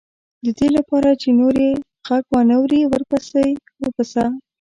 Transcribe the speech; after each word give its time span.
د 0.43 0.45
دې 0.59 0.67
لپاره 0.77 1.09
چې 1.21 1.29
نور 1.39 1.55
یې 1.65 1.73
غږ 2.09 2.23
وانه 2.33 2.55
وري 2.61 2.81
ورسره 2.91 3.43
وپسه. 3.81 4.23